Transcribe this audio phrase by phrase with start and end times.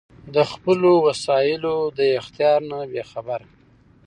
[0.35, 3.47] د خپلــــــو وسائیلـــــــو د اختیار نه بې خبره